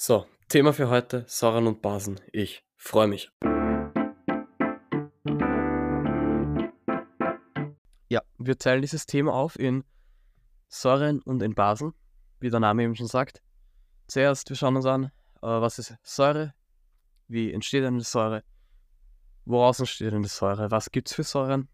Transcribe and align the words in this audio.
So, 0.00 0.26
Thema 0.48 0.72
für 0.72 0.90
heute: 0.90 1.24
Säuren 1.26 1.66
und 1.66 1.82
Basen. 1.82 2.20
Ich 2.30 2.64
freue 2.76 3.08
mich. 3.08 3.32
Ja, 8.08 8.22
wir 8.38 8.56
teilen 8.56 8.80
dieses 8.80 9.06
Thema 9.06 9.32
auf 9.32 9.58
in 9.58 9.82
Säuren 10.68 11.20
und 11.22 11.42
in 11.42 11.56
Basen, 11.56 11.94
wie 12.38 12.48
der 12.48 12.60
Name 12.60 12.84
eben 12.84 12.94
schon 12.94 13.08
sagt. 13.08 13.42
Zuerst, 14.06 14.48
wir 14.50 14.56
schauen 14.56 14.76
uns 14.76 14.86
an, 14.86 15.06
äh, 15.06 15.10
was 15.40 15.80
ist 15.80 15.96
Säure, 16.04 16.54
wie 17.26 17.52
entsteht 17.52 17.84
eine 17.84 18.02
Säure, 18.02 18.44
woraus 19.46 19.80
entsteht 19.80 20.12
eine 20.14 20.28
Säure, 20.28 20.70
was 20.70 20.92
gibt 20.92 21.08
es 21.08 21.14
für 21.16 21.24
Säuren, 21.24 21.68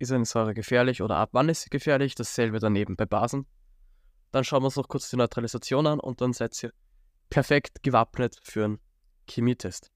ist 0.00 0.10
eine 0.10 0.24
Säure 0.24 0.52
gefährlich 0.52 1.00
oder 1.00 1.14
ab 1.14 1.28
wann 1.30 1.48
ist 1.48 1.60
sie 1.60 1.70
gefährlich, 1.70 2.16
dasselbe 2.16 2.58
daneben 2.58 2.96
bei 2.96 3.06
Basen. 3.06 3.46
Dann 4.32 4.42
schauen 4.42 4.62
wir 4.62 4.66
uns 4.66 4.76
noch 4.76 4.88
kurz 4.88 5.10
die 5.10 5.16
Neutralisation 5.16 5.86
an 5.86 6.00
und 6.00 6.20
dann 6.20 6.32
seid 6.32 6.60
ihr 6.64 6.72
perfekt 7.32 7.82
gewappnet 7.82 8.38
für 8.42 8.66
einen 8.66 8.78
Chemietest. 9.26 9.90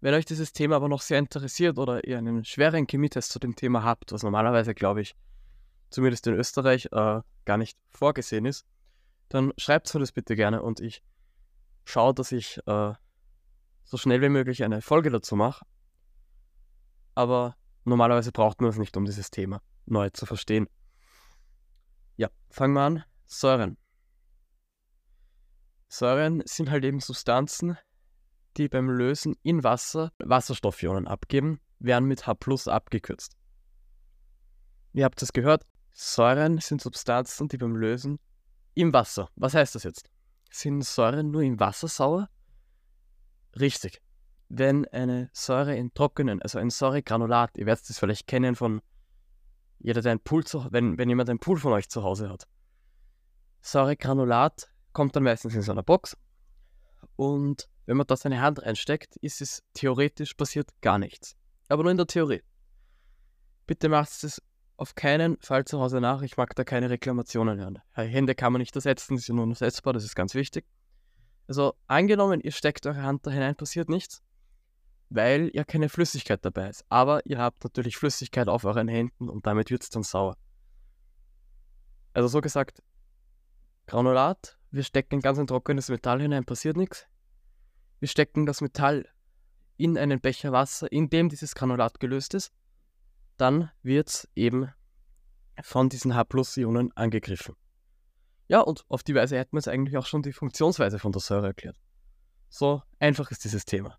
Wenn 0.00 0.14
euch 0.14 0.24
dieses 0.24 0.52
Thema 0.52 0.76
aber 0.76 0.88
noch 0.88 1.00
sehr 1.00 1.18
interessiert 1.18 1.78
oder 1.78 2.06
ihr 2.06 2.16
einen 2.16 2.44
schweren 2.44 2.86
Chemietest 2.86 3.32
zu 3.32 3.40
dem 3.40 3.56
Thema 3.56 3.82
habt, 3.82 4.12
was 4.12 4.22
normalerweise, 4.22 4.72
glaube 4.72 5.00
ich, 5.00 5.16
zumindest 5.90 6.28
in 6.28 6.34
Österreich 6.34 6.86
äh, 6.92 7.20
gar 7.44 7.56
nicht 7.56 7.76
vorgesehen 7.90 8.44
ist, 8.44 8.64
dann 9.28 9.52
schreibt 9.56 9.92
mir 9.92 9.98
das 9.98 10.12
bitte 10.12 10.36
gerne 10.36 10.62
und 10.62 10.78
ich 10.78 11.02
schaue, 11.84 12.14
dass 12.14 12.30
ich 12.30 12.58
äh, 12.66 12.92
so 13.82 13.96
schnell 13.96 14.22
wie 14.22 14.28
möglich 14.28 14.62
eine 14.62 14.80
Folge 14.80 15.10
dazu 15.10 15.34
mache. 15.34 15.66
Aber 17.16 17.56
normalerweise 17.84 18.30
braucht 18.30 18.60
man 18.60 18.70
es 18.70 18.78
nicht, 18.78 18.96
um 18.96 19.06
dieses 19.06 19.32
Thema 19.32 19.60
neu 19.86 20.10
zu 20.10 20.24
verstehen. 20.24 20.68
Ja, 22.16 22.28
fangen 22.48 22.74
wir 22.74 22.82
an. 22.82 23.04
Säuren. 23.26 23.76
Säuren 25.88 26.42
sind 26.44 26.70
halt 26.70 26.84
eben 26.84 27.00
Substanzen, 27.00 27.78
die 28.56 28.68
beim 28.68 28.90
Lösen 28.90 29.36
in 29.42 29.62
Wasser 29.62 30.12
Wasserstoffionen 30.18 31.06
abgeben, 31.06 31.60
werden 31.78 32.08
mit 32.08 32.26
H 32.26 32.36
abgekürzt. 32.66 33.36
Ihr 34.92 35.04
habt 35.04 35.22
es 35.22 35.32
gehört, 35.32 35.64
Säuren 35.92 36.58
sind 36.58 36.80
Substanzen, 36.80 37.48
die 37.48 37.58
beim 37.58 37.76
Lösen 37.76 38.18
im 38.74 38.92
Wasser. 38.92 39.30
Was 39.36 39.54
heißt 39.54 39.74
das 39.74 39.84
jetzt? 39.84 40.10
Sind 40.50 40.84
Säuren 40.84 41.30
nur 41.30 41.42
im 41.42 41.60
Wasser 41.60 41.88
sauer? 41.88 42.28
Richtig. 43.58 44.00
Wenn 44.48 44.86
eine 44.86 45.28
Säure 45.32 45.76
in 45.76 45.92
trockenen, 45.92 46.40
also 46.40 46.58
ein 46.58 46.70
Säuregranulat, 46.70 47.56
ihr 47.56 47.66
werdet 47.66 47.88
es 47.88 47.98
vielleicht 47.98 48.26
kennen 48.26 48.54
von 48.54 48.80
jeder, 49.78 50.02
der 50.02 50.12
ein 50.12 50.20
Pool 50.20 50.44
zu, 50.44 50.66
wenn, 50.70 50.98
wenn 50.98 51.08
jemand 51.08 51.28
einen 51.28 51.38
Pool 51.38 51.58
von 51.58 51.72
euch 51.72 51.88
zu 51.88 52.02
Hause 52.02 52.28
hat. 52.28 52.46
Säuregranulat 53.60 54.68
kommt 54.96 55.14
dann 55.14 55.24
meistens 55.24 55.54
in 55.54 55.60
so 55.60 55.72
einer 55.72 55.82
Box. 55.82 56.16
Und 57.16 57.68
wenn 57.84 57.98
man 57.98 58.06
da 58.06 58.16
seine 58.16 58.40
Hand 58.40 58.62
reinsteckt, 58.62 59.16
ist 59.16 59.42
es 59.42 59.62
theoretisch 59.74 60.32
passiert 60.32 60.70
gar 60.80 60.98
nichts. 60.98 61.36
Aber 61.68 61.82
nur 61.82 61.90
in 61.90 61.98
der 61.98 62.06
Theorie. 62.06 62.42
Bitte 63.66 63.90
macht 63.90 64.24
es 64.24 64.40
auf 64.78 64.94
keinen 64.94 65.36
Fall 65.42 65.66
zu 65.66 65.78
Hause 65.80 66.00
nach. 66.00 66.22
Ich 66.22 66.38
mag 66.38 66.54
da 66.54 66.64
keine 66.64 66.88
Reklamationen 66.88 67.58
hören. 67.58 67.78
Hände 67.92 68.34
kann 68.34 68.54
man 68.54 68.60
nicht 68.60 68.74
ersetzen, 68.74 69.16
die 69.16 69.22
sind 69.22 69.36
nur 69.36 69.46
ersetzbar, 69.46 69.92
das 69.92 70.02
ist 70.02 70.14
ganz 70.14 70.34
wichtig. 70.34 70.64
Also 71.46 71.74
angenommen, 71.88 72.40
ihr 72.40 72.52
steckt 72.52 72.86
eure 72.86 73.02
Hand 73.02 73.26
da 73.26 73.30
hinein, 73.30 73.54
passiert 73.54 73.90
nichts, 73.90 74.22
weil 75.10 75.50
ja 75.52 75.64
keine 75.64 75.90
Flüssigkeit 75.90 76.42
dabei 76.42 76.70
ist. 76.70 76.86
Aber 76.88 77.20
ihr 77.26 77.36
habt 77.36 77.62
natürlich 77.64 77.98
Flüssigkeit 77.98 78.48
auf 78.48 78.64
euren 78.64 78.88
Händen 78.88 79.28
und 79.28 79.46
damit 79.46 79.68
wird 79.68 79.82
es 79.82 79.90
dann 79.90 80.04
sauer. 80.04 80.38
Also 82.14 82.28
so 82.28 82.40
gesagt, 82.40 82.82
Granulat 83.86 84.58
wir 84.76 84.84
stecken 84.84 85.20
ganz 85.20 85.38
ein 85.38 85.46
trockenes 85.46 85.88
Metall 85.88 86.20
hinein, 86.20 86.44
passiert 86.44 86.76
nichts. 86.76 87.06
Wir 87.98 88.08
stecken 88.08 88.46
das 88.46 88.60
Metall 88.60 89.08
in 89.76 89.96
einen 89.98 90.20
Becher 90.20 90.52
Wasser, 90.52 90.90
in 90.92 91.08
dem 91.08 91.28
dieses 91.28 91.54
Granulat 91.54 91.98
gelöst 91.98 92.34
ist. 92.34 92.52
Dann 93.36 93.70
wird 93.82 94.08
es 94.08 94.28
eben 94.34 94.70
von 95.62 95.88
diesen 95.88 96.14
H-Ionen 96.14 96.92
angegriffen. 96.96 97.56
Ja, 98.48 98.60
und 98.60 98.84
auf 98.88 99.02
die 99.02 99.14
Weise 99.14 99.38
hätten 99.38 99.52
wir 99.52 99.60
jetzt 99.60 99.68
eigentlich 99.68 99.96
auch 99.96 100.06
schon 100.06 100.22
die 100.22 100.32
Funktionsweise 100.32 100.98
von 100.98 101.12
der 101.12 101.20
Säure 101.20 101.48
erklärt. 101.48 101.76
So 102.48 102.82
einfach 102.98 103.30
ist 103.30 103.44
dieses 103.44 103.64
Thema. 103.64 103.98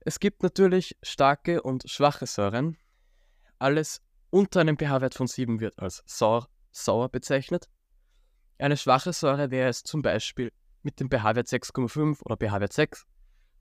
Es 0.00 0.20
gibt 0.20 0.42
natürlich 0.42 0.96
starke 1.02 1.62
und 1.62 1.90
schwache 1.90 2.26
Säuren. 2.26 2.78
Alles 3.58 4.00
unter 4.30 4.60
einem 4.60 4.78
pH-Wert 4.78 5.14
von 5.14 5.26
7 5.26 5.60
wird 5.60 5.78
als 5.78 6.02
sauer, 6.06 6.48
sauer 6.70 7.08
bezeichnet. 7.08 7.68
Eine 8.58 8.76
schwache 8.76 9.12
Säure 9.12 9.50
wäre 9.50 9.68
es 9.68 9.82
zum 9.82 10.02
Beispiel 10.02 10.50
mit 10.82 10.98
dem 11.00 11.10
pH-Wert 11.10 11.46
6,5 11.48 12.22
oder 12.22 12.36
pH-Wert 12.36 12.72
6. 12.72 13.06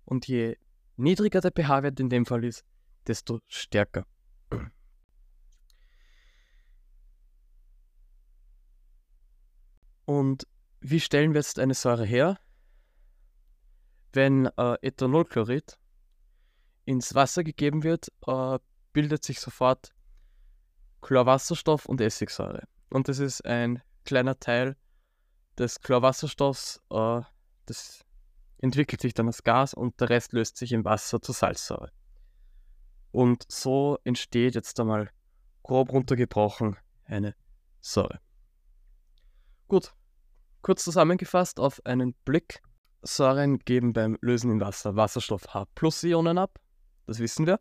Und 0.06 0.28
je 0.28 0.57
niedriger 0.95 1.41
der 1.41 1.51
pH-Wert 1.51 2.00
in 2.00 2.09
dem 2.09 2.25
Fall 2.25 2.44
ist, 2.45 2.63
desto 3.07 3.41
stärker. 3.47 4.06
Und 10.06 10.47
wie 10.79 11.00
stellen 11.00 11.33
wir 11.33 11.41
jetzt 11.41 11.59
eine 11.59 11.73
Säure 11.73 12.06
her? 12.06 12.39
Wenn 14.13 14.45
äh, 14.45 14.77
Ethanolchlorid 14.81 15.77
ins 16.85 17.16
Wasser 17.16 17.44
gegeben 17.44 17.83
wird, 17.83 18.09
äh, 18.27 18.59
bildet 18.94 19.23
sich 19.23 19.39
sofort 19.39 19.94
Chlorwasserstoff 21.01 21.85
und 21.85 22.00
Essigsäure. 22.00 22.63
Und 22.89 23.09
das 23.09 23.19
ist 23.19 23.44
ein 23.45 23.81
kleiner 24.06 24.39
Teil 24.39 24.77
des 25.58 25.82
Chlorwasserstoffs, 25.82 26.82
äh, 26.90 27.22
das 27.66 28.06
entwickelt 28.60 29.02
sich 29.02 29.14
dann 29.14 29.28
als 29.28 29.44
Gas 29.44 29.74
und 29.74 30.00
der 30.00 30.10
Rest 30.10 30.34
löst 30.34 30.58
sich 30.58 30.72
im 30.72 30.86
Wasser 30.86 31.22
zur 31.22 31.36
Salzsäure. 31.36 31.92
Und 33.12 33.46
so 33.50 33.98
entsteht 34.04 34.56
jetzt 34.56 34.80
einmal 34.80 35.10
grob 35.64 35.92
runtergebrochen 35.92 36.78
eine 37.06 37.36
Säure. 37.80 38.20
Gut, 39.68 39.94
kurz 40.62 40.84
zusammengefasst 40.84 41.60
auf 41.60 41.86
einen 41.86 42.14
Blick. 42.26 42.62
Säuren 43.02 43.60
geben 43.60 43.94
beim 43.94 44.18
Lösen 44.22 44.52
im 44.52 44.60
Wasser 44.60 44.96
Wasserstoff 44.96 45.54
H-Ionen 45.54 46.38
ab. 46.38 46.60
Das 47.06 47.20
wissen 47.20 47.46
wir. 47.46 47.60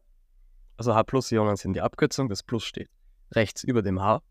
Also 0.77 0.95
H-Ionen 0.95 1.57
sind 1.57 1.75
die 1.75 1.83
Abkürzung, 1.83 2.29
das 2.29 2.43
Plus 2.43 2.65
steht 2.65 2.91
rechts 3.33 3.65
über 3.65 3.83
dem 3.83 4.01
H. 4.01 4.23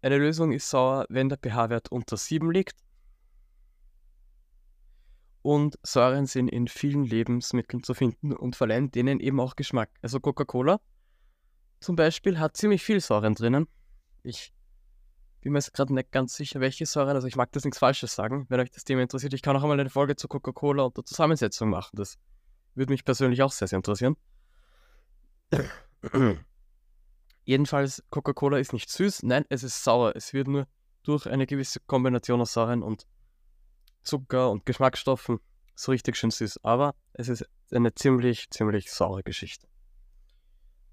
Eine 0.00 0.18
Lösung 0.18 0.52
ist 0.52 0.70
sauer, 0.70 1.06
wenn 1.08 1.28
der 1.28 1.38
pH-Wert 1.38 1.90
unter 1.90 2.16
7 2.16 2.50
liegt. 2.50 2.76
Und 5.42 5.78
Säuren 5.82 6.26
sind 6.26 6.48
in 6.48 6.68
vielen 6.68 7.04
Lebensmitteln 7.04 7.82
zu 7.82 7.94
finden 7.94 8.32
und 8.32 8.54
verleihen 8.54 8.90
denen 8.90 9.18
eben 9.18 9.40
auch 9.40 9.56
Geschmack. 9.56 9.90
Also 10.02 10.20
Coca-Cola 10.20 10.80
zum 11.80 11.96
Beispiel 11.96 12.38
hat 12.38 12.56
ziemlich 12.56 12.82
viel 12.82 13.00
Säuren 13.00 13.34
drinnen. 13.34 13.66
Ich 14.22 14.52
bin 15.40 15.52
mir 15.52 15.58
jetzt 15.58 15.72
gerade 15.72 15.94
nicht 15.94 16.10
ganz 16.12 16.34
sicher, 16.34 16.60
welche 16.60 16.86
Säuren, 16.86 17.14
also 17.14 17.28
ich 17.28 17.36
mag 17.36 17.50
das 17.52 17.64
nichts 17.64 17.78
Falsches 17.78 18.14
sagen. 18.14 18.46
Wenn 18.48 18.60
euch 18.60 18.70
das 18.70 18.84
Thema 18.84 19.02
interessiert, 19.02 19.32
ich 19.32 19.42
kann 19.42 19.56
auch 19.56 19.62
einmal 19.62 19.78
eine 19.78 19.90
Folge 19.90 20.16
zu 20.16 20.28
Coca-Cola 20.28 20.84
und 20.84 20.96
der 20.96 21.04
Zusammensetzung 21.04 21.70
machen. 21.70 21.96
Das 21.96 22.18
würde 22.74 22.92
mich 22.92 23.04
persönlich 23.04 23.42
auch 23.42 23.52
sehr, 23.52 23.68
sehr 23.68 23.78
interessieren. 23.78 24.16
Jedenfalls, 27.48 28.04
Coca-Cola 28.10 28.58
ist 28.58 28.74
nicht 28.74 28.90
süß, 28.90 29.22
nein, 29.22 29.46
es 29.48 29.62
ist 29.62 29.82
sauer. 29.82 30.12
Es 30.14 30.34
wird 30.34 30.48
nur 30.48 30.66
durch 31.02 31.26
eine 31.26 31.46
gewisse 31.46 31.80
Kombination 31.80 32.42
aus 32.42 32.52
Säuren 32.52 32.82
und 32.82 33.06
Zucker 34.02 34.50
und 34.50 34.66
Geschmacksstoffen 34.66 35.40
so 35.74 35.92
richtig 35.92 36.18
schön 36.18 36.30
süß. 36.30 36.62
Aber 36.62 36.94
es 37.14 37.30
ist 37.30 37.48
eine 37.72 37.94
ziemlich, 37.94 38.50
ziemlich 38.50 38.92
saure 38.92 39.22
Geschichte. 39.22 39.66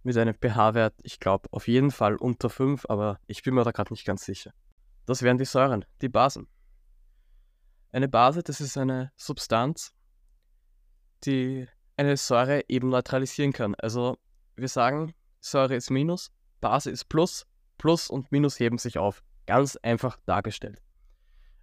Mit 0.03 0.15
einem 0.15 0.33
pH-Wert, 0.33 0.93
ich 1.03 1.19
glaube, 1.19 1.49
auf 1.51 1.67
jeden 1.67 1.91
Fall 1.91 2.15
unter 2.15 2.49
5, 2.49 2.85
aber 2.87 3.19
ich 3.27 3.43
bin 3.43 3.53
mir 3.53 3.65
da 3.65 3.71
gerade 3.71 3.91
nicht 3.91 4.05
ganz 4.05 4.23
sicher. 4.23 4.53
Das 5.05 5.23
wären 5.23 5.37
die 5.37 5.43
Säuren, 5.43 5.83
die 6.01 6.07
Basen. 6.07 6.47
Eine 7.91 8.07
Base, 8.07 8.43
das 8.43 8.61
ist 8.61 8.77
eine 8.77 9.11
Substanz, 9.17 9.93
die 11.25 11.67
eine 11.97 12.15
Säure 12.15 12.63
eben 12.69 12.87
neutralisieren 12.87 13.51
kann. 13.51 13.75
Also 13.75 14.17
wir 14.55 14.69
sagen, 14.69 15.13
Säure 15.41 15.75
ist 15.75 15.91
Minus, 15.91 16.31
Base 16.65 16.89
ist 16.89 17.09
Plus, 17.09 17.45
Plus 17.77 18.09
und 18.09 18.31
Minus 18.31 18.59
heben 18.59 18.79
sich 18.79 18.97
auf. 18.97 19.21
Ganz 19.45 19.75
einfach 19.83 20.17
dargestellt. 20.25 20.81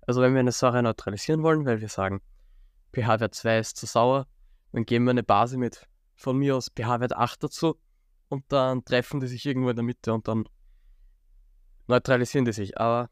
Also 0.07 0.23
wenn 0.23 0.33
wir 0.33 0.39
eine 0.39 0.53
Säure 0.53 0.81
neutralisieren 0.81 1.43
wollen, 1.43 1.67
weil 1.67 1.81
wir 1.81 1.89
sagen, 1.89 2.21
pH-Wert 2.93 3.35
2 3.35 3.59
ist 3.59 3.77
zu 3.77 3.87
sauer, 3.87 4.29
dann 4.71 4.87
geben 4.87 5.07
wir 5.07 5.11
eine 5.11 5.25
Base 5.25 5.59
mit 5.59 5.89
von 6.15 6.39
mir 6.39 6.55
aus 6.55 6.69
pH-Wert 6.69 7.17
8 7.17 7.43
dazu 7.43 7.81
und 8.29 8.45
dann 8.53 8.85
treffen 8.85 9.19
die 9.19 9.27
sich 9.27 9.45
irgendwo 9.45 9.71
in 9.71 9.77
der 9.77 9.85
Mitte 9.85 10.15
und 10.15 10.29
dann 10.29 10.45
neutralisieren 11.89 12.45
die 12.45 12.53
sich. 12.53 12.79
Aber 12.79 13.11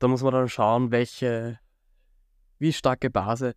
da 0.00 0.08
muss 0.08 0.22
man 0.22 0.34
dann 0.34 0.50
schauen, 0.50 0.90
welche, 0.90 1.58
wie 2.58 2.74
starke 2.74 3.08
Base 3.08 3.54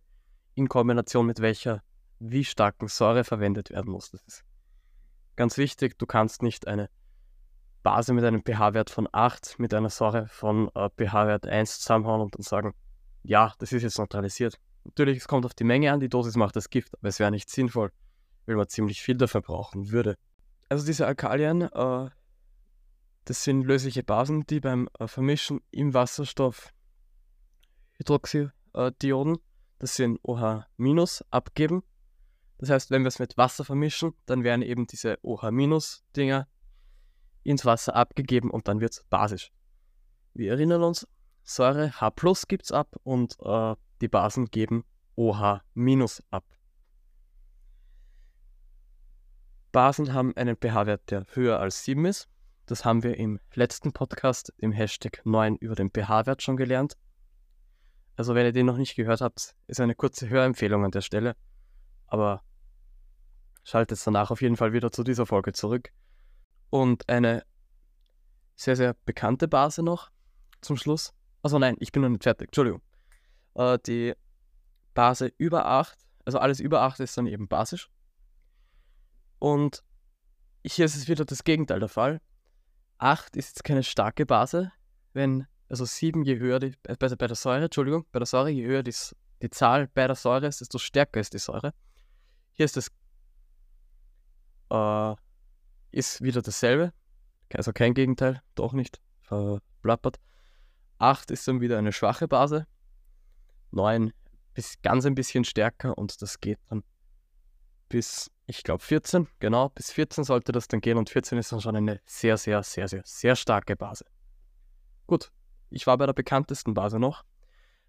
in 0.54 0.66
Kombination 0.66 1.26
mit 1.26 1.40
welcher, 1.40 1.82
wie 2.20 2.46
starken 2.46 2.88
Säure 2.88 3.22
verwendet 3.22 3.68
werden 3.68 3.92
muss. 3.92 4.12
Das 4.12 4.22
ist 4.22 4.44
ganz 5.36 5.58
wichtig. 5.58 5.98
Du 5.98 6.06
kannst 6.06 6.42
nicht 6.42 6.66
eine 6.66 6.88
Base 7.82 8.12
mit 8.12 8.24
einem 8.24 8.42
pH-Wert 8.42 8.90
von 8.90 9.08
8 9.10 9.58
mit 9.58 9.72
einer 9.72 9.90
Säure 9.90 10.26
von 10.28 10.70
äh, 10.74 10.88
pH-Wert 10.90 11.46
1 11.46 11.80
zusammenhauen 11.80 12.20
und 12.20 12.34
dann 12.34 12.42
sagen, 12.42 12.74
ja, 13.22 13.52
das 13.58 13.72
ist 13.72 13.82
jetzt 13.82 13.98
neutralisiert. 13.98 14.58
Natürlich, 14.84 15.18
es 15.18 15.28
kommt 15.28 15.44
auf 15.44 15.54
die 15.54 15.64
Menge 15.64 15.92
an, 15.92 16.00
die 16.00 16.08
Dosis 16.08 16.36
macht 16.36 16.56
das 16.56 16.70
Gift, 16.70 16.94
aber 16.98 17.08
es 17.08 17.18
wäre 17.18 17.30
nicht 17.30 17.50
sinnvoll, 17.50 17.92
weil 18.46 18.56
man 18.56 18.68
ziemlich 18.68 19.02
viel 19.02 19.16
dafür 19.16 19.42
brauchen 19.42 19.90
würde. 19.90 20.16
Also 20.68 20.84
diese 20.84 21.06
Alkalien, 21.06 21.62
äh, 21.62 22.10
das 23.24 23.44
sind 23.44 23.62
lösliche 23.62 24.02
Basen, 24.02 24.46
die 24.46 24.60
beim 24.60 24.88
äh, 24.98 25.06
Vermischen 25.06 25.60
im 25.70 25.94
Wasserstoff 25.94 26.72
Hydroxidionen, 27.98 29.38
das 29.78 29.96
sind 29.96 30.18
OH- 30.22 31.24
abgeben. 31.30 31.82
Das 32.58 32.70
heißt, 32.70 32.90
wenn 32.90 33.02
wir 33.02 33.08
es 33.08 33.18
mit 33.18 33.36
Wasser 33.36 33.64
vermischen, 33.64 34.14
dann 34.26 34.44
werden 34.44 34.62
eben 34.62 34.86
diese 34.86 35.18
OH-Dinger 35.22 36.48
ins 37.42 37.64
Wasser 37.64 37.94
abgegeben 37.94 38.50
und 38.50 38.68
dann 38.68 38.80
wird 38.80 38.92
es 38.92 39.04
basisch. 39.04 39.50
Wir 40.34 40.52
erinnern 40.52 40.82
uns, 40.82 41.06
Säure 41.42 42.00
H 42.00 42.12
gibt 42.46 42.64
es 42.64 42.72
ab 42.72 42.96
und 43.02 43.36
äh, 43.40 43.74
die 44.00 44.08
Basen 44.08 44.46
geben 44.46 44.84
OH- 45.16 45.62
ab. 46.30 46.44
Basen 49.72 50.12
haben 50.12 50.36
einen 50.36 50.56
pH-Wert, 50.56 51.10
der 51.10 51.26
höher 51.32 51.58
als 51.58 51.84
7 51.84 52.04
ist. 52.04 52.28
Das 52.66 52.84
haben 52.84 53.02
wir 53.02 53.16
im 53.16 53.40
letzten 53.54 53.92
Podcast 53.92 54.52
im 54.58 54.72
Hashtag 54.72 55.22
9 55.24 55.56
über 55.56 55.74
den 55.74 55.90
pH-Wert 55.90 56.42
schon 56.42 56.56
gelernt. 56.56 56.96
Also 58.16 58.34
wenn 58.34 58.44
ihr 58.44 58.52
den 58.52 58.66
noch 58.66 58.76
nicht 58.76 58.94
gehört 58.94 59.20
habt, 59.20 59.54
ist 59.66 59.80
eine 59.80 59.94
kurze 59.94 60.28
Hörempfehlung 60.28 60.84
an 60.84 60.90
der 60.90 61.00
Stelle. 61.00 61.34
Aber 62.06 62.42
schaltet 63.64 64.04
danach 64.06 64.30
auf 64.30 64.42
jeden 64.42 64.56
Fall 64.56 64.72
wieder 64.72 64.92
zu 64.92 65.02
dieser 65.02 65.26
Folge 65.26 65.52
zurück. 65.52 65.92
Und 66.70 67.08
eine 67.08 67.44
sehr, 68.56 68.76
sehr 68.76 68.94
bekannte 69.04 69.48
Base 69.48 69.82
noch 69.82 70.10
zum 70.60 70.76
Schluss. 70.76 71.14
Also 71.42 71.58
nein, 71.58 71.76
ich 71.78 71.92
bin 71.92 72.02
noch 72.02 72.08
nicht 72.08 72.24
fertig, 72.24 72.48
Entschuldigung. 72.48 72.82
Äh, 73.54 73.78
die 73.86 74.14
Base 74.94 75.32
über 75.38 75.66
8, 75.66 75.96
also 76.24 76.38
alles 76.38 76.60
über 76.60 76.82
8 76.82 77.00
ist 77.00 77.16
dann 77.16 77.26
eben 77.26 77.48
basisch. 77.48 77.88
Und 79.38 79.84
hier 80.66 80.84
ist 80.84 80.96
es 80.96 81.08
wieder 81.08 81.24
das 81.24 81.44
Gegenteil 81.44 81.80
der 81.80 81.88
Fall. 81.88 82.20
8 82.98 83.36
ist 83.36 83.50
jetzt 83.50 83.64
keine 83.64 83.84
starke 83.84 84.26
Base, 84.26 84.72
wenn 85.12 85.46
also 85.68 85.84
7, 85.84 86.24
je 86.24 86.38
höher 86.38 86.58
die, 86.58 86.74
äh, 86.84 86.96
bei, 86.96 87.08
der 87.08 87.36
Säure, 87.36 87.64
Entschuldigung, 87.64 88.06
bei 88.10 88.18
der 88.18 88.26
Säure, 88.26 88.48
je 88.50 88.66
höher 88.66 88.82
die, 88.82 88.94
die 89.42 89.50
Zahl 89.50 89.86
bei 89.88 90.06
der 90.06 90.16
Säure 90.16 90.46
ist, 90.46 90.60
desto 90.60 90.78
stärker 90.78 91.20
ist 91.20 91.34
die 91.34 91.38
Säure. 91.38 91.74
Hier 92.52 92.64
ist 92.64 92.76
es 92.76 92.88
äh, 94.70 95.14
ist 95.90 96.22
wieder 96.22 96.42
dasselbe, 96.42 96.92
also 97.54 97.72
kein 97.72 97.94
Gegenteil, 97.94 98.42
doch 98.54 98.72
nicht, 98.72 99.00
verplappert. 99.22 100.18
8 100.98 101.30
ist 101.30 101.46
dann 101.46 101.60
wieder 101.60 101.78
eine 101.78 101.92
schwache 101.92 102.28
Base, 102.28 102.66
9 103.70 104.12
ist 104.54 104.82
ganz 104.82 105.06
ein 105.06 105.14
bisschen 105.14 105.44
stärker 105.44 105.96
und 105.96 106.20
das 106.20 106.40
geht 106.40 106.58
dann 106.68 106.82
bis, 107.88 108.30
ich 108.46 108.64
glaube 108.64 108.82
14, 108.82 109.28
genau, 109.38 109.68
bis 109.70 109.92
14 109.92 110.24
sollte 110.24 110.52
das 110.52 110.68
dann 110.68 110.80
gehen 110.80 110.98
und 110.98 111.10
14 111.10 111.38
ist 111.38 111.52
dann 111.52 111.60
schon 111.60 111.76
eine 111.76 112.00
sehr, 112.04 112.36
sehr, 112.36 112.62
sehr, 112.62 112.88
sehr, 112.88 113.02
sehr 113.04 113.36
starke 113.36 113.76
Base. 113.76 114.04
Gut, 115.06 115.30
ich 115.70 115.86
war 115.86 115.96
bei 115.96 116.06
der 116.06 116.12
bekanntesten 116.12 116.74
Base 116.74 116.98
noch. 116.98 117.24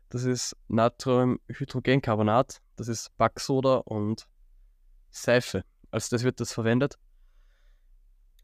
Das 0.09 0.23
ist 0.23 0.55
Natriumhydrogencarbonat. 0.69 2.61
Das 2.75 2.87
ist 2.87 3.15
Backsoda 3.17 3.75
und 3.77 4.27
Seife. 5.11 5.63
Als 5.91 6.09
das 6.09 6.23
wird 6.23 6.39
das 6.39 6.53
verwendet. 6.53 6.97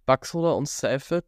Backsoda 0.05 0.51
und 0.51 0.67
Seife 0.67 1.23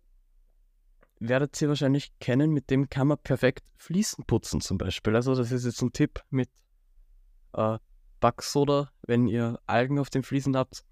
werdet 1.20 1.60
ihr 1.62 1.70
wahrscheinlich 1.70 2.18
kennen. 2.20 2.52
Mit 2.52 2.70
dem 2.70 2.90
kann 2.90 3.08
man 3.08 3.18
perfekt 3.18 3.66
Fliesen 3.78 4.26
putzen 4.26 4.62
zum 4.62 4.78
Beispiel. 4.78 5.16
Also 5.16 5.36
das 5.36 5.52
ist 5.52 5.66
jetzt 5.66 5.82
ein 5.82 5.94
Tipp 5.94 6.24
mit 6.30 6.50
äh, 7.54 7.78
Backsoda, 8.20 8.92
wenn 9.04 9.28
ihr 9.28 9.60
Algen 9.66 10.00
auf 10.00 10.10
den 10.10 10.24
Fliesen 10.24 10.56
habt. 10.56 10.84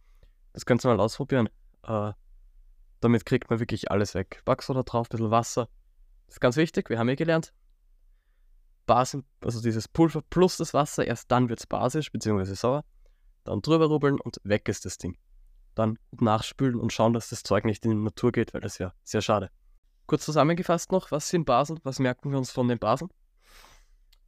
Das 0.53 0.65
könnt 0.65 0.83
ihr 0.85 0.89
mal 0.89 0.99
ausprobieren. 0.99 1.49
Äh, 1.83 2.13
damit 3.01 3.25
kriegt 3.25 3.49
man 3.49 3.59
wirklich 3.59 3.91
alles 3.91 4.15
weg. 4.15 4.41
Backsoda 4.45 4.83
drauf, 4.83 5.07
ein 5.07 5.09
bisschen 5.09 5.31
Wasser, 5.31 5.69
das 6.27 6.37
ist 6.37 6.39
ganz 6.39 6.57
wichtig, 6.57 6.89
wir 6.89 6.99
haben 6.99 7.09
ja 7.09 7.15
gelernt. 7.15 7.53
Basen, 8.85 9.25
also 9.41 9.61
dieses 9.61 9.87
Pulver 9.87 10.21
plus 10.29 10.57
das 10.57 10.73
Wasser, 10.73 11.05
erst 11.05 11.31
dann 11.31 11.49
wird 11.49 11.59
es 11.59 11.67
basisch 11.67 12.11
bzw. 12.11 12.53
sauer. 12.53 12.83
Dann 13.43 13.61
drüber 13.61 13.85
rubbeln 13.85 14.19
und 14.19 14.39
weg 14.43 14.67
ist 14.69 14.85
das 14.85 14.97
Ding. 14.97 15.17
Dann 15.75 16.00
nachspülen 16.12 16.80
und 16.80 16.94
schauen, 16.94 17.13
dass 17.13 17.30
das 17.30 17.44
Zeug 17.44 17.66
nicht 17.66 17.86
in 17.86 17.92
die 17.92 17.98
Natur 17.98 18.31
geht, 18.31 18.54
weil 18.54 18.62
das 18.62 18.80
wäre 18.80 18.94
sehr 19.04 19.22
schade. 19.22 19.51
Kurz 20.07 20.25
zusammengefasst 20.25 20.92
noch, 20.92 21.12
was 21.12 21.30
sind 21.30 21.45
Basen? 21.45 21.80
Was 21.83 22.00
merken 22.00 22.31
wir 22.31 22.38
uns 22.38 22.51
von 22.51 22.68
den 22.68 22.80
Basen? 22.80 23.10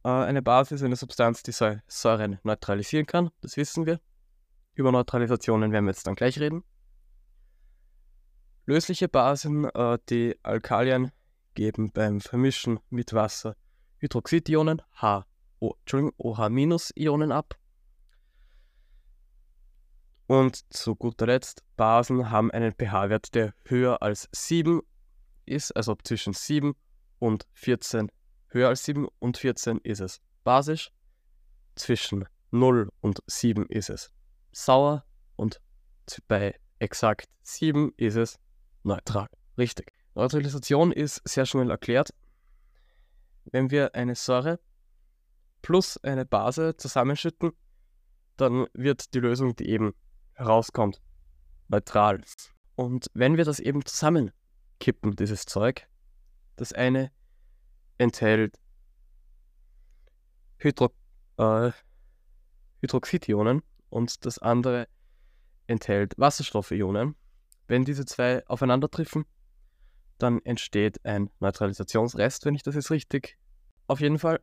Äh, 0.04 0.08
eine 0.08 0.42
Base 0.42 0.74
ist 0.74 0.82
eine 0.82 0.96
Substanz, 0.96 1.42
die 1.42 1.52
Säuren 1.52 2.38
neutralisieren 2.42 3.06
kann, 3.06 3.30
das 3.40 3.56
wissen 3.56 3.86
wir. 3.86 4.00
Über 4.74 4.92
Neutralisationen 4.92 5.72
werden 5.72 5.86
wir 5.86 5.92
jetzt 5.92 6.06
dann 6.06 6.14
gleich 6.14 6.38
reden. 6.38 6.62
Lösliche 8.66 9.08
Basen, 9.08 9.64
äh, 9.64 9.98
die 10.08 10.36
Alkalien 10.42 11.10
geben 11.54 11.90
beim 11.90 12.20
Vermischen 12.20 12.78
mit 12.90 13.12
Wasser 13.12 13.56
Hydroxidionen 13.98 14.80
H, 14.92 15.26
o, 15.58 15.74
OH-Ionen 16.18 17.32
ab. 17.32 17.57
Und 20.28 20.70
zu 20.74 20.94
guter 20.94 21.24
Letzt, 21.24 21.64
Basen 21.78 22.30
haben 22.30 22.50
einen 22.50 22.74
pH-Wert, 22.74 23.34
der 23.34 23.54
höher 23.64 24.02
als 24.02 24.28
7 24.32 24.82
ist, 25.46 25.74
also 25.74 25.96
zwischen 26.04 26.34
7 26.34 26.74
und 27.18 27.46
14. 27.54 28.12
Höher 28.48 28.68
als 28.68 28.84
7 28.84 29.08
und 29.20 29.38
14 29.38 29.78
ist 29.78 30.00
es 30.00 30.20
basisch, 30.44 30.90
zwischen 31.76 32.26
0 32.50 32.90
und 33.00 33.20
7 33.26 33.64
ist 33.70 33.88
es 33.88 34.12
sauer 34.52 35.06
und 35.36 35.62
bei 36.26 36.54
exakt 36.78 37.30
7 37.42 37.94
ist 37.96 38.16
es 38.16 38.38
neutral. 38.82 39.28
Richtig. 39.56 39.92
Neutralisation 40.14 40.92
ist 40.92 41.26
sehr 41.26 41.46
schnell 41.46 41.70
erklärt. 41.70 42.10
Wenn 43.46 43.70
wir 43.70 43.94
eine 43.94 44.14
Säure 44.14 44.60
plus 45.62 45.96
eine 46.04 46.26
Base 46.26 46.76
zusammenschütten, 46.76 47.52
dann 48.36 48.66
wird 48.74 49.14
die 49.14 49.20
Lösung, 49.20 49.56
die 49.56 49.70
eben 49.70 49.94
herauskommt, 50.38 51.02
neutral. 51.68 52.22
Und 52.76 53.10
wenn 53.12 53.36
wir 53.36 53.44
das 53.44 53.60
eben 53.60 53.84
zusammenkippen, 53.84 55.16
dieses 55.16 55.44
Zeug, 55.44 55.86
das 56.56 56.72
eine 56.72 57.10
enthält 57.98 58.58
Hydro, 60.58 60.92
äh, 61.36 61.72
Hydroxidionen 62.80 63.62
und 63.90 64.24
das 64.24 64.38
andere 64.38 64.88
enthält 65.66 66.18
Wasserstoffionen. 66.18 67.14
Wenn 67.66 67.84
diese 67.84 68.06
zwei 68.06 68.46
aufeinandertreffen, 68.46 69.24
dann 70.16 70.40
entsteht 70.42 71.04
ein 71.04 71.30
Neutralisationsrest, 71.40 72.44
wenn 72.44 72.54
ich 72.54 72.62
das 72.62 72.74
jetzt 72.74 72.90
richtig. 72.90 73.38
Auf 73.86 74.00
jeden 74.00 74.18
Fall, 74.18 74.40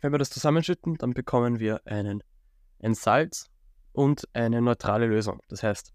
wenn 0.00 0.12
wir 0.12 0.18
das 0.18 0.30
zusammenschütten, 0.30 0.96
dann 0.96 1.14
bekommen 1.14 1.60
wir 1.60 1.86
einen, 1.86 2.22
ein 2.80 2.94
Salz 2.94 3.50
und 3.98 4.28
eine 4.32 4.62
neutrale 4.62 5.06
Lösung. 5.06 5.42
Das 5.48 5.64
heißt, 5.64 5.92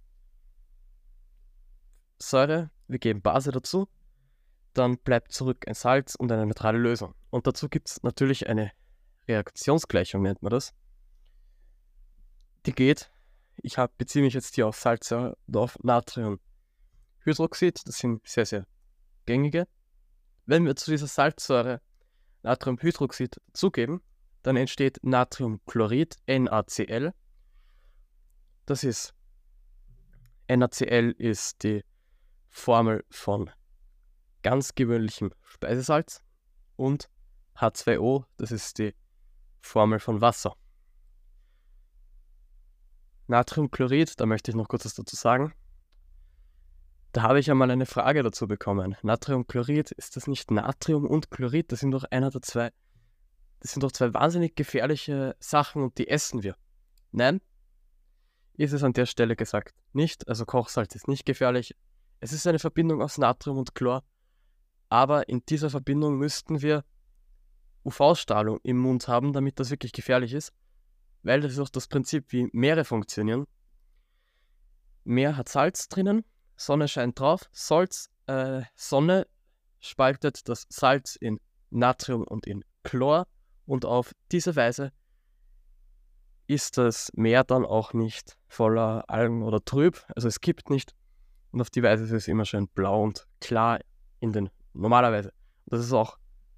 Säure, 2.19 2.69
wir 2.89 2.99
geben 2.99 3.21
Base 3.21 3.49
dazu, 3.51 3.87
dann 4.73 4.97
bleibt 4.97 5.31
zurück 5.31 5.65
ein 5.69 5.73
Salz 5.73 6.15
und 6.15 6.29
eine 6.29 6.45
neutrale 6.45 6.79
Lösung. 6.79 7.15
Und 7.29 7.47
dazu 7.47 7.69
gibt 7.69 7.87
es 7.87 8.03
natürlich 8.03 8.49
eine 8.49 8.73
Reaktionsgleichung, 9.29 10.21
nennt 10.21 10.41
man 10.41 10.49
das. 10.49 10.73
Die 12.65 12.73
geht, 12.73 13.09
ich 13.61 13.77
hab, 13.77 13.97
beziehe 13.97 14.25
mich 14.25 14.33
jetzt 14.33 14.55
hier 14.55 14.67
auf 14.67 14.75
Salz 14.75 15.09
und 15.13 15.55
auf 15.55 15.79
Natriumhydroxid, 15.81 17.87
das 17.87 17.99
sind 17.99 18.27
sehr, 18.27 18.45
sehr 18.45 18.67
gängige. 19.25 19.65
Wenn 20.45 20.65
wir 20.65 20.75
zu 20.75 20.91
dieser 20.91 21.07
Salzsäure 21.07 21.79
Natriumhydroxid 22.41 23.39
zugeben, 23.53 24.01
dann 24.41 24.57
entsteht 24.57 24.99
Natriumchlorid, 25.03 26.17
NaCl. 26.27 27.13
Das 28.65 28.83
ist 28.83 29.13
NaCl 30.47 31.15
ist 31.17 31.63
die 31.63 31.83
Formel 32.49 33.03
von 33.09 33.49
ganz 34.41 34.75
gewöhnlichem 34.75 35.33
Speisesalz 35.43 36.21
und 36.75 37.09
H2O, 37.55 38.25
das 38.37 38.51
ist 38.51 38.77
die 38.77 38.93
Formel 39.61 39.99
von 39.99 40.21
Wasser. 40.21 40.55
Natriumchlorid, 43.27 44.19
da 44.19 44.25
möchte 44.25 44.51
ich 44.51 44.55
noch 44.55 44.67
kurz 44.67 44.85
was 44.85 44.95
dazu 44.95 45.15
sagen. 45.15 45.53
Da 47.13 47.21
habe 47.23 47.39
ich 47.39 47.49
einmal 47.49 47.71
eine 47.71 47.85
Frage 47.85 48.23
dazu 48.23 48.47
bekommen. 48.47 48.95
Natriumchlorid, 49.01 49.91
ist 49.91 50.15
das 50.15 50.27
nicht 50.27 50.51
Natrium 50.51 51.05
und 51.05 51.31
Chlorid? 51.31 51.71
Das 51.71 51.79
sind 51.79 51.91
doch 51.91 52.03
einer 52.05 52.31
der 52.31 52.41
zwei. 52.41 52.71
Das 53.59 53.71
sind 53.71 53.83
doch 53.83 53.91
zwei 53.91 54.13
wahnsinnig 54.13 54.55
gefährliche 54.55 55.35
Sachen 55.39 55.83
und 55.83 55.97
die 55.97 56.09
essen 56.09 56.43
wir. 56.43 56.55
Nein, 57.11 57.39
ist 58.55 58.73
es 58.73 58.83
an 58.83 58.93
der 58.93 59.05
Stelle 59.05 59.35
gesagt 59.35 59.75
nicht. 59.93 60.27
Also 60.27 60.45
Kochsalz 60.45 60.95
ist 60.95 61.07
nicht 61.07 61.25
gefährlich. 61.25 61.75
Es 62.19 62.31
ist 62.31 62.47
eine 62.47 62.59
Verbindung 62.59 63.01
aus 63.01 63.17
Natrium 63.17 63.57
und 63.57 63.75
Chlor. 63.75 64.03
Aber 64.89 65.27
in 65.27 65.43
dieser 65.45 65.69
Verbindung 65.69 66.17
müssten 66.17 66.61
wir 66.61 66.83
UV-Strahlung 67.83 68.59
im 68.63 68.77
Mund 68.77 69.07
haben, 69.07 69.33
damit 69.33 69.59
das 69.59 69.69
wirklich 69.69 69.91
gefährlich 69.91 70.33
ist, 70.33 70.53
weil 71.23 71.41
das 71.41 71.53
ist 71.53 71.59
auch 71.59 71.69
das 71.69 71.87
Prinzip, 71.87 72.31
wie 72.31 72.49
Meere 72.53 72.85
funktionieren. 72.85 73.45
Meer 75.03 75.35
hat 75.35 75.49
Salz 75.49 75.89
drinnen, 75.89 76.23
Sonne 76.55 76.87
scheint 76.87 77.19
drauf, 77.19 77.49
Salz, 77.51 78.09
äh, 78.27 78.61
Sonne 78.75 79.27
spaltet 79.79 80.47
das 80.47 80.65
Salz 80.69 81.15
in 81.15 81.39
Natrium 81.71 82.23
und 82.23 82.47
in 82.47 82.63
Chlor 82.83 83.27
und 83.65 83.85
auf 83.85 84.13
diese 84.31 84.55
Weise 84.55 84.91
ist 86.47 86.77
das 86.77 87.11
Meer 87.13 87.43
dann 87.43 87.65
auch 87.65 87.93
nicht 87.93 88.37
voller 88.47 89.09
Algen 89.09 89.43
oder 89.43 89.63
trüb, 89.63 90.05
also 90.15 90.27
es 90.27 90.41
kippt 90.41 90.69
nicht 90.69 90.93
und 91.51 91.61
auf 91.61 91.69
die 91.69 91.83
Weise 91.83 92.03
ist 92.03 92.11
es 92.11 92.27
immer 92.27 92.45
schön 92.45 92.67
blau 92.67 93.03
und 93.03 93.27
klar 93.39 93.79
in 94.19 94.33
den 94.33 94.49
normalerweise. 94.73 95.31
Das 95.65 95.79
ist 95.81 95.93
auch 95.93 96.17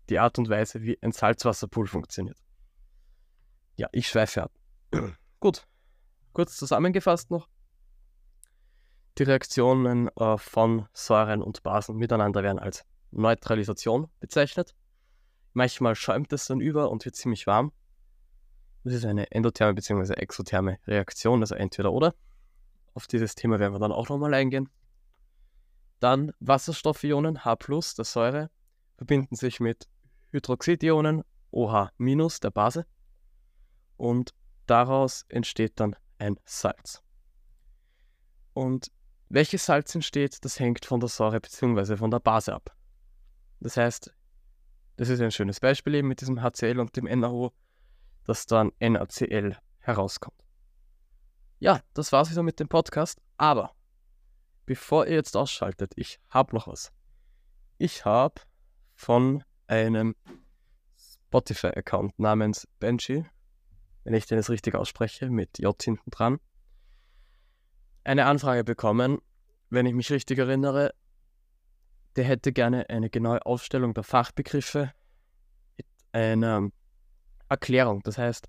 die 0.09 0.19
Art 0.19 0.37
und 0.37 0.49
Weise, 0.49 0.81
wie 0.81 0.97
ein 1.01 1.11
Salzwasserpool 1.11 1.87
funktioniert. 1.87 2.37
Ja, 3.75 3.87
ich 3.91 4.07
schweife 4.07 4.43
ab. 4.43 4.51
Gut, 5.39 5.67
kurz 6.33 6.55
zusammengefasst 6.55 7.29
noch. 7.29 7.49
Die 9.17 9.23
Reaktionen 9.23 10.09
äh, 10.17 10.37
von 10.37 10.87
Säuren 10.93 11.41
und 11.41 11.63
Basen 11.63 11.97
miteinander 11.97 12.43
werden 12.43 12.59
als 12.59 12.83
Neutralisation 13.11 14.07
bezeichnet. 14.19 14.75
Manchmal 15.53 15.95
schäumt 15.95 16.33
es 16.33 16.47
dann 16.47 16.59
über 16.59 16.89
und 16.89 17.05
wird 17.05 17.15
ziemlich 17.15 17.47
warm. 17.47 17.71
Das 18.85 18.93
ist 18.93 19.05
eine 19.05 19.31
endotherme 19.31 19.73
bzw. 19.73 20.13
exotherme 20.13 20.77
Reaktion, 20.85 21.41
also 21.41 21.55
entweder 21.55 21.91
oder. 21.91 22.13
Auf 22.93 23.07
dieses 23.07 23.33
Thema 23.33 23.59
werden 23.59 23.73
wir 23.73 23.79
dann 23.79 23.91
auch 23.91 24.09
nochmal 24.09 24.35
eingehen. 24.35 24.69
Dann 25.99 26.31
Wasserstoffionen 26.39 27.43
H+, 27.43 27.55
der 27.97 28.05
Säure, 28.05 28.51
verbinden 28.95 29.35
sich 29.35 29.59
mit 29.59 29.89
Hydroxidionen 30.29 31.23
OH- 31.51 31.89
der 32.43 32.51
Base 32.51 32.85
und 33.97 34.35
daraus 34.67 35.25
entsteht 35.29 35.79
dann 35.79 35.95
ein 36.19 36.39
Salz. 36.45 37.01
Und 38.53 38.91
welches 39.29 39.65
Salz 39.65 39.95
entsteht, 39.95 40.45
das 40.45 40.59
hängt 40.59 40.85
von 40.85 40.99
der 40.99 41.09
Säure 41.09 41.41
bzw. 41.41 41.97
von 41.97 42.11
der 42.11 42.19
Base 42.19 42.53
ab. 42.53 42.77
Das 43.59 43.77
heißt, 43.77 44.13
das 44.97 45.09
ist 45.09 45.21
ein 45.21 45.31
schönes 45.31 45.59
Beispiel 45.59 45.95
eben 45.95 46.07
mit 46.07 46.21
diesem 46.21 46.43
HCl 46.43 46.79
und 46.79 46.95
dem 46.95 47.05
NaO, 47.05 47.51
dass 48.25 48.46
dann 48.46 48.72
NaCl 48.79 49.58
herauskommt. 49.79 50.44
Ja, 51.60 51.82
das 51.94 52.12
war's 52.12 52.29
wieder 52.32 52.44
mit 52.44 52.60
dem 52.60 52.67
Podcast, 52.67 53.22
aber 53.38 53.74
bevor 54.65 55.05
ihr 55.05 55.15
jetzt 55.15 55.38
ausschaltet, 55.38 55.94
ich 55.96 56.20
habe 56.29 56.55
noch 56.55 56.67
was. 56.67 56.91
Ich 57.77 58.05
habe 58.05 58.41
von 58.96 59.44
einem 59.67 60.15
Spotify-Account 60.98 62.20
namens 62.20 62.67
Benji, 62.79 63.25
wenn 64.03 64.13
ich 64.13 64.25
den 64.25 64.38
jetzt 64.38 64.50
richtig 64.50 64.75
ausspreche, 64.75 65.29
mit 65.29 65.60
J 65.60 65.82
hinten 65.82 66.12
dran, 66.12 66.39
eine 68.03 68.25
Anfrage 68.25 68.63
bekommen, 68.63 69.20
wenn 69.70 69.86
ich 69.86 69.94
mich 69.94 70.12
richtig 70.12 70.38
erinnere. 70.38 70.94
Der 72.15 72.24
hätte 72.24 72.53
gerne 72.53 72.89
eine 72.89 73.10
genaue 73.10 73.46
Aufstellung 73.46 73.94
der 73.94 74.03
Fachbegriffe 74.03 74.94
mit 75.75 75.88
einer 76.12 76.70
Erklärung. 77.49 78.01
Das 78.03 78.17
heißt, 78.17 78.47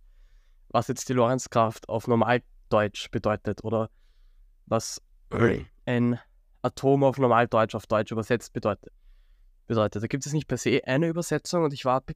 was 0.69 0.89
jetzt 0.89 1.09
die 1.09 1.13
Lorenzkraft 1.13 1.89
auf 1.89 2.07
Normaldeutsch 2.07 3.11
bedeutet 3.11 3.63
oder 3.65 3.91
was 4.67 5.01
ein 5.87 6.19
Atom 6.63 7.05
auf 7.05 7.19
Normaldeutsch 7.19 7.75
auf 7.75 7.87
Deutsch 7.87 8.13
übersetzt 8.13 8.53
bedeutet. 8.53 8.93
bedeutet. 9.67 10.03
Da 10.03 10.07
gibt 10.07 10.27
es 10.27 10.33
nicht 10.33 10.49
per 10.49 10.59
se 10.59 10.81
eine 10.85 11.09
Übersetzung 11.09 11.65
und 11.65 11.73
ich 11.73 11.85
war 11.85 12.01
ein 12.01 12.15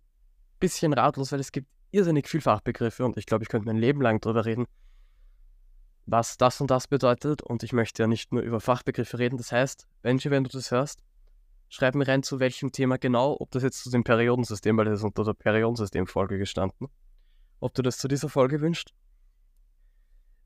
bisschen 0.58 0.92
ratlos, 0.92 1.32
weil 1.32 1.40
es 1.40 1.52
gibt 1.52 1.68
irrsinnig 1.90 2.28
viel 2.28 2.40
Fachbegriffe 2.40 3.04
und 3.04 3.16
ich 3.16 3.26
glaube, 3.26 3.42
ich 3.42 3.48
könnte 3.48 3.66
mein 3.66 3.76
Leben 3.76 4.00
lang 4.00 4.20
darüber 4.20 4.44
reden, 4.44 4.66
was 6.06 6.36
das 6.36 6.60
und 6.60 6.70
das 6.70 6.88
bedeutet 6.88 7.42
und 7.42 7.62
ich 7.62 7.72
möchte 7.72 8.02
ja 8.02 8.06
nicht 8.06 8.32
nur 8.32 8.42
über 8.42 8.60
Fachbegriffe 8.60 9.18
reden. 9.18 9.36
Das 9.36 9.52
heißt, 9.52 9.86
Benji, 10.02 10.30
wenn 10.30 10.44
du 10.44 10.50
das 10.50 10.70
hörst, 10.70 11.00
schreib 11.70 11.94
mir 11.94 12.06
rein, 12.06 12.22
zu 12.22 12.40
welchem 12.40 12.72
Thema 12.72 12.98
genau, 12.98 13.36
ob 13.38 13.50
das 13.52 13.62
jetzt 13.62 13.82
zu 13.82 13.90
dem 13.90 14.04
Periodensystem, 14.04 14.76
weil 14.76 14.84
das 14.84 14.98
ist 14.98 15.04
unter 15.04 15.24
der 15.24 15.34
Periodensystem-Folge 15.34 16.36
gestanden, 16.36 16.88
ob 17.60 17.72
du 17.74 17.80
das 17.80 17.96
zu 17.96 18.08
dieser 18.08 18.28
Folge 18.28 18.60
wünschst. 18.60 18.92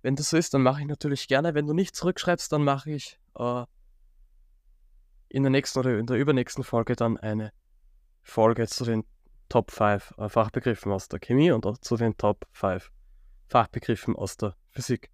Wenn 0.03 0.17
das 0.17 0.31
so 0.31 0.37
ist, 0.37 0.53
dann 0.53 0.63
mache 0.63 0.83
ich 0.83 0.87
natürlich 0.87 1.27
gerne. 1.27 1.55
Wenn 1.55 1.67
du 1.67 1.73
nicht 1.73 1.97
zurückschreibst, 1.97 2.53
dann 2.53 2.63
mache 2.63 2.91
ich 2.91 3.19
äh, 3.37 3.65
in 5.31 5.43
der 5.43 5.51
nächsten 5.51 5.79
oder 5.79 5.99
in 5.99 6.07
der 6.07 6.19
übernächsten 6.19 6.63
Folge 6.63 6.95
dann 6.95 7.17
eine 7.17 7.53
Folge 8.23 8.69
zu 8.69 8.85
den 8.85 9.05
Top 9.49 9.71
5 9.71 10.15
äh, 10.19 10.29
Fachbegriffen 10.29 10.93
aus 10.93 11.09
der 11.09 11.21
Chemie 11.21 11.53
und 11.53 11.65
auch 11.65 11.79
zu 11.79 11.97
den 11.97 12.17
Top 12.19 12.47
5 12.53 12.93
Fachbegriffen 13.49 14.15
aus 14.15 14.37
der 14.37 14.57
Physik. 14.69 15.11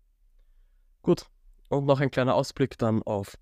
Gut, 1.03 1.27
und 1.69 1.87
noch 1.87 2.01
ein 2.01 2.11
kleiner 2.11 2.35
Ausblick 2.35 2.77
dann 2.77 3.03
auf 3.05 3.39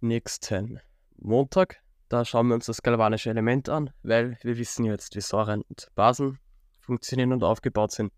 nächsten 0.00 0.80
Montag. 1.22 1.80
Da 2.08 2.24
schauen 2.24 2.48
wir 2.48 2.54
uns 2.54 2.66
das 2.66 2.82
galvanische 2.82 3.30
Element 3.30 3.68
an, 3.68 3.90
weil 4.02 4.36
wir 4.42 4.58
wissen 4.58 4.84
jetzt, 4.84 5.14
wie 5.16 5.20
Säuren 5.20 5.62
und 5.62 5.88
Basen 5.94 6.38
funktionieren 6.80 7.32
und 7.32 7.42
aufgebaut 7.42 7.92
sind. 7.92 8.12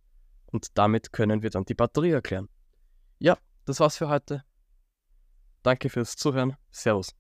Und 0.47 0.77
damit 0.79 1.13
können 1.13 1.43
wir 1.43 1.51
dann 1.51 1.65
die 1.65 1.75
Batterie 1.75 2.11
erklären. 2.11 2.49
Ja, 3.19 3.39
das 3.67 3.81
war's 3.81 3.97
für 3.97 4.09
heute. 4.09 4.45
Danke 5.63 5.91
fürs 5.91 6.17
Zuhören. 6.17 6.57
Servus. 6.71 7.15